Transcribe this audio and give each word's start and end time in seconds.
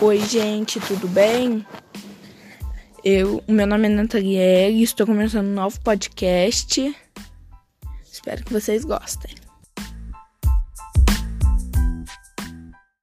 Oi, 0.00 0.20
gente, 0.20 0.78
tudo 0.78 1.08
bem? 1.08 1.66
Eu, 3.02 3.42
meu 3.48 3.66
nome 3.66 3.86
é 3.86 3.88
Nataliele, 3.88 4.80
estou 4.80 5.04
começando 5.04 5.46
um 5.46 5.54
novo 5.54 5.80
podcast. 5.80 6.96
Espero 8.08 8.44
que 8.44 8.52
vocês 8.52 8.84
gostem. 8.84 9.34